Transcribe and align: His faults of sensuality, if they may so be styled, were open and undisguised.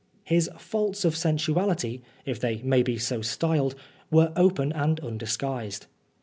His 0.23 0.49
faults 0.57 1.05
of 1.05 1.15
sensuality, 1.15 2.01
if 2.25 2.39
they 2.39 2.63
may 2.63 2.79
so 2.97 3.17
be 3.17 3.23
styled, 3.23 3.75
were 4.09 4.33
open 4.35 4.71
and 4.71 4.99
undisguised. 5.01 5.85